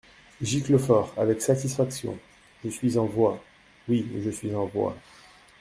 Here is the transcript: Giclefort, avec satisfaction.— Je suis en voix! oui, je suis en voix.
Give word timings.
Giclefort, 0.41 1.13
avec 1.15 1.43
satisfaction.— 1.43 2.17
Je 2.65 2.69
suis 2.71 2.97
en 2.97 3.05
voix! 3.05 3.39
oui, 3.87 4.07
je 4.19 4.31
suis 4.31 4.55
en 4.55 4.65
voix. 4.65 4.97